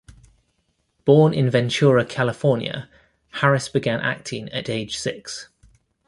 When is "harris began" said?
3.33-3.99